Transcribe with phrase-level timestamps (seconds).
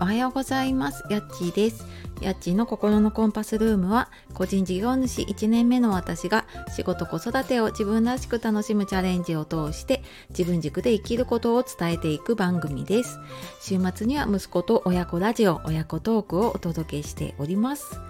[0.00, 1.04] おはようございます。
[1.10, 1.84] やっちーです。
[2.20, 13.18] やっちーの心のコンパスルームは個人事業主1年目の私が仕事子育てを自分らしく楽しむチャレンジを通して自分軸で生きることを伝えていく番組です。
[13.60, 18.00] 週末には息子と親子ラジオ親子トークをお届けしております。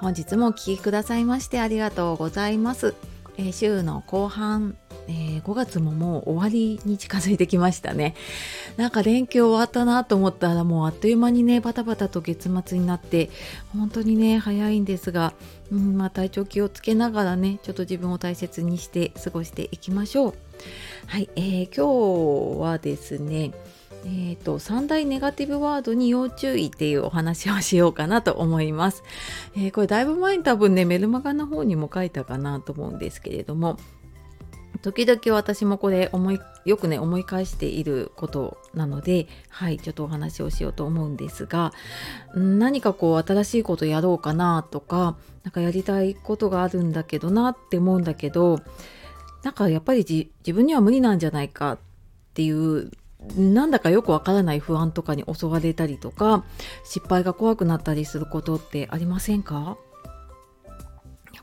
[0.00, 2.94] 本日もお聴きくださいましてありがとうございます、
[3.38, 4.76] えー、週の後半
[5.08, 8.14] えー、5月ももう終わりに近づいてきましたね
[8.76, 13.30] なんか連休終わったなと思ったらもうあっという間にねバタバタと月末になって
[13.76, 15.34] 本当にね早いんですが、
[15.70, 20.34] うんまあ、体調気をつけながらねちょっと自分を大切にして過ごしていきましょう
[21.06, 23.52] はい、えー、今日はですね
[24.06, 29.02] えーと、三大ネガティブワードに要注意っていうお話をしようかなと思います。
[29.56, 33.78] えー、これだいぶ前に多分ねメルマガの方にも書いたかなと思うんですけれども
[34.84, 41.72] 時々私もこれ思いよくね思い返していることなのではいちょっとお話をしようと思うんですが
[42.34, 48.60] 何かこう新しいことやろうかなとか何かやりたいことがあるんだけどなって思うんだけど
[49.42, 50.04] なんかやっぱり
[50.46, 51.78] 自分には無理なんじゃないかっ
[52.34, 52.90] ていう
[53.38, 56.44] なんだかよくわからない不安とかに襲われたりとか
[56.84, 59.78] 失敗が怖くなったりすることってありませんか？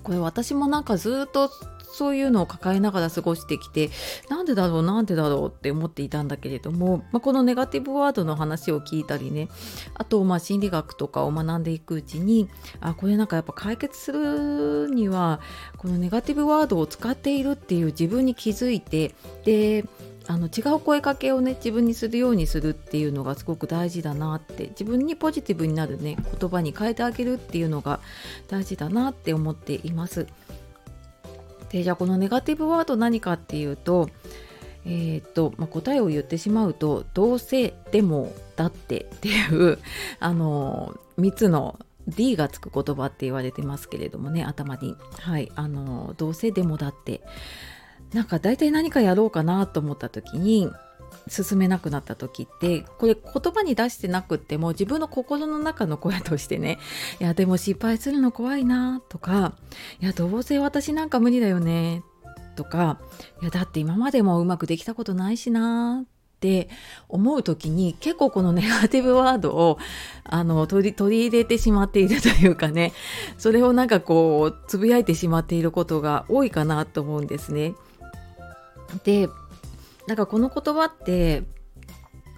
[0.04, 1.52] これ私もなんかずっと
[1.92, 3.90] そういうのを抱えながら過ごしてきて
[4.30, 9.50] なんでだろうなんでだろうって思っていたんだけれども、まあ、このネガティブワードの話を聞いたりね
[9.94, 15.42] あとまあ心理学とかを学んでいくうちにあこれなんかやっぱ解決するには
[15.78, 19.14] このネガティブワードを使っているっていう自分に気づいて
[19.44, 19.86] で
[20.28, 28.00] あの違う声かけをね自分にするようにするっていうのがすごく大事だなって自分にポジティブになるね言葉に変えてあげるっていうのが
[28.48, 30.28] 大事だなって思っています。
[31.72, 34.10] でじゃあこのネガティブワード何かっていうと,、
[34.86, 39.80] えーとまあ、答えを言ってしまうと「どうせでもだって」っていう
[40.20, 47.22] あの3つの D がつく言葉って言われてますけれどもね頭にはいあのどうせでもだって
[48.14, 50.70] なんか大体何かやろうかなと思った時に
[51.28, 56.80] 進めなくなった時ってこれ言葉に出してなくっても自分の心の中の声としてね
[57.20, 59.54] いやでも失敗するの怖いなとか
[60.02, 62.04] いやどうせ私なんか無理だよね
[62.56, 63.00] とか
[63.42, 66.06] いやだって今までもうまくできたことないしなっ
[66.42, 66.70] て
[67.08, 69.78] 思う時に結構このネガティブワードを
[70.24, 72.94] あの取り入れてしまっているというかね
[73.38, 77.74] それをなんかこうつぶやいてしまっていることが多いかなと思うんですね。
[79.04, 79.30] で
[80.08, 81.44] なんかこの言葉って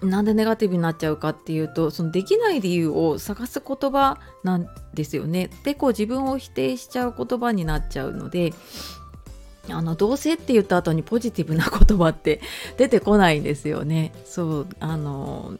[0.02, 5.50] なんでネガティブになっちゃうかっていうとそのできない理由を探す言葉なんですよね。
[5.64, 8.52] でこう自分を否定しちゃう言葉になっちゃうので
[9.70, 12.40] あのどうせって言った後にポジティブな言葉って
[12.76, 14.12] 出てこないんですよね。
[14.26, 15.54] そうあの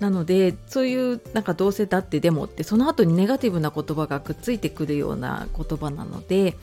[0.00, 6.56] なのでそういうなんかどうせだってでもってその後にネガティブな言葉がくっついてくるような言葉なので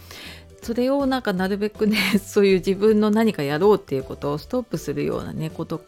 [0.66, 5.80] それをなんかなるべくね そういう自分の何かやろうっていうことをストップするようなねこと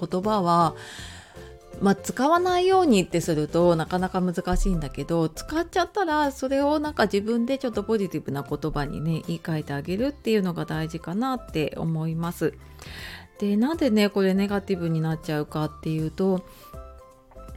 [0.00, 0.74] 言葉は
[1.80, 12.54] まあ、使わないようにってするとなかなか難しいんだけど使っちゃったらそれをなんか自分でちょっとポジティブな言葉にね言い換えてあげるっていうのが大事かなって思います。
[13.38, 16.46] でなんでねこれネガティブになっちゃうかっていうと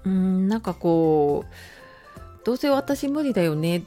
[0.03, 3.81] うんなんかこうどうせ私無理だよねっ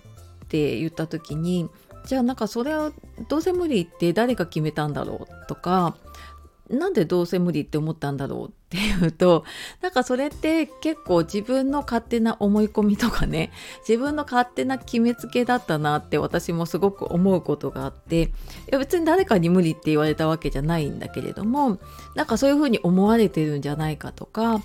[0.48, 1.68] て言った時に
[2.06, 2.92] じゃあなんかそれを
[3.28, 5.96] どうせ無理って誰が決めたんだろうとか
[6.72, 9.44] なんでどうせ無理って思ったんだろうっていうと
[9.82, 13.52] なんかそれって結構自分の勝手な思い込みとかね
[13.86, 18.28] 自分の勝手な決めつけだったなって私もすごく思うことがあってい
[18.70, 21.78] や別に誰かに無理って言われたわけじゃないんだけれども
[22.14, 24.62] なんかそういうふうに思われてるんじゃないかとか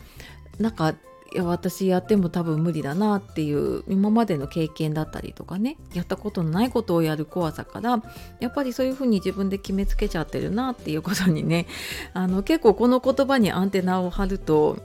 [0.60, 0.96] なんか
[1.34, 8.02] いや私やっても多分無理だなっていう今までの経験だったりとかねやったことのないことをやる怖さから
[8.40, 11.68] やっぱりそういうふうに自分で決めつけちゃってるなっていうことにね
[12.14, 14.78] あの結構この言葉にアンテナを張ると、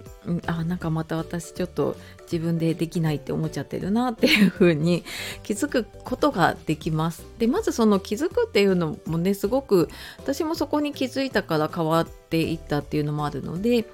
[0.47, 5.05] あなんかまた私ちょっと自分でできないって思っちゃってるなっていうふうに
[5.43, 7.25] 気づくことができます。
[7.39, 9.89] でまずその気づくっていうのもねすごく
[10.19, 13.87] 私もそこに気づいたから変わっていったっていうのもあるので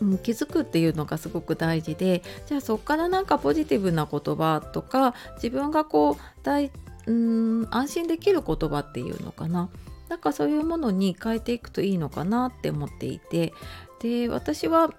[0.00, 6.70] うん、気づくっていうのがすごく大事でじゃあそこからなんかポジティブな言葉とか自分がこう大
[7.06, 9.70] うん安心できる言葉っていうのかな
[10.08, 13.52] なんかそういうものに変えていくといいのかなって思っていて
[14.00, 14.90] で私は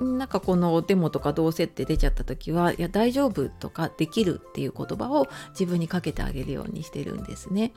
[0.00, 7.72] なんかこのデモとかどうせって出ちゃった時はいや大丈夫とかできるっていう言葉を自分にかけてあげるようにしてるんですね。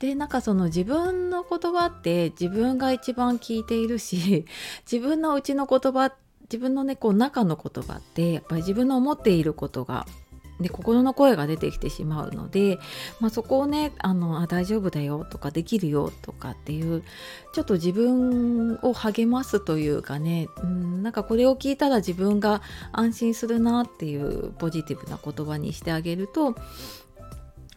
[0.00, 4.44] でなんかその自分の言葉って自分が一番聞いているし
[4.90, 6.12] 自分のうちの言葉
[6.42, 10.06] 自分のねこう中の言葉ってやっぱり自分の思っていることが
[10.60, 12.78] で心の声が出てきてしまうので、
[13.20, 17.02] まあ、そこをねあのあ大丈夫だよとかできるよとかっていう
[17.52, 26.54] ちょっと自分を励ますというかね、うん、なんかこれを聞いたら自分が安心するなっていうポジティブな言葉にしてあげると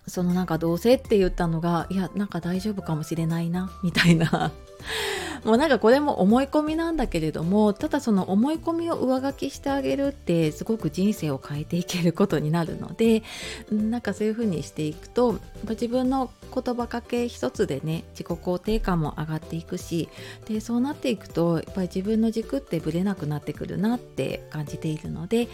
[0.10, 4.52] そのなんかどうせって言ったのがいやなんか大丈夫かもしれないなみたいな。
[5.44, 13.24] もうなんかこれも思い込みなんだけれどもただその思い込みを上書きしてあげるってすごく人生を変えていけることになるので
[13.72, 15.40] なんかそういう風にしていくと
[15.70, 20.10] 自分の言葉かけ一つでね自己肯定感も上がっていくし
[20.46, 25.48] でそうなっていくとやっぱり自分の軸ってぶれなくなってくるなって感じているので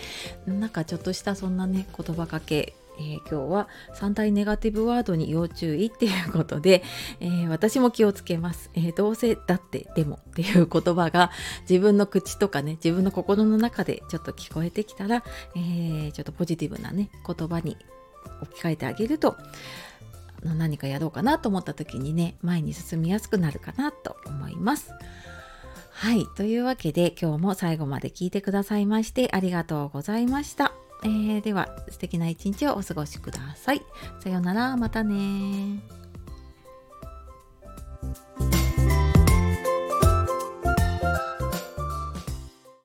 [0.47, 6.83] なんかちょっとしたそんなね言葉かけえー、今日は3大ネガティブワードに要注意っていうことで、
[7.19, 11.31] えー、私も気をつけます、えー、どうせだってでもっていう言葉が
[11.69, 15.23] 自分の口とかね自分の心の中でちょっと聞こえてきたら、
[15.55, 17.77] えちょっとポジティブなね言葉に
[18.41, 19.35] 置き換えてあげると
[20.43, 24.91] 何かやろうかなと思った時にね前に進みやすくなるかなと思います。
[25.91, 26.27] はい。
[26.35, 30.73] というわけで今日も最後まで聞いてくださいましてありがとうございました。
[31.05, 33.81] えー、では素敵な一日をお過ごしください。
[34.19, 35.79] さようなら、またね